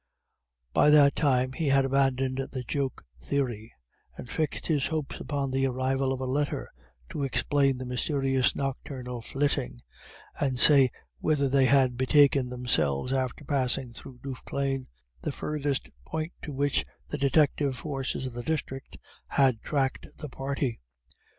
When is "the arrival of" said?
5.51-6.19